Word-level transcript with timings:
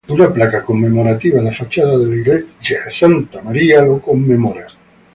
Una 0.09 0.33
placa 0.33 0.63
conmemorativa 0.63 1.37
en 1.37 1.45
la 1.45 1.53
fachada 1.53 1.95
de 1.95 2.07
la 2.07 2.15
Iglesia 2.15 2.79
de 2.85 2.91
Santa 2.91 3.39
María 3.43 3.83
lo 3.83 4.01
conmemora. 4.01 4.65